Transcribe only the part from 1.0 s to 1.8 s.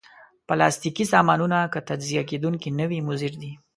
سامانونه که